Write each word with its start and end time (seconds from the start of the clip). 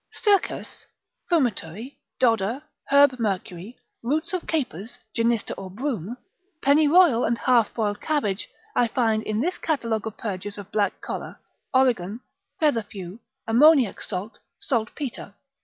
Stoechas, 0.11 0.87
fumitory, 1.29 1.99
dodder, 2.19 2.63
herb 2.89 3.19
mercury, 3.19 3.77
roots 4.01 4.33
of 4.33 4.47
capers, 4.47 4.97
genista 5.15 5.53
or 5.59 5.69
broom, 5.69 6.17
pennyroyal 6.63 7.23
and 7.23 7.37
half 7.37 7.71
boiled 7.75 8.01
cabbage, 8.01 8.49
I 8.75 8.87
find 8.87 9.21
in 9.21 9.41
this 9.41 9.59
catalogue 9.59 10.07
of 10.07 10.17
purgers 10.17 10.57
of 10.57 10.71
black 10.71 11.01
choler, 11.01 11.37
origan, 11.71 12.21
featherfew, 12.59 13.19
ammoniac 13.45 14.01
salt, 14.01 14.39
saltpetre. 14.57 15.35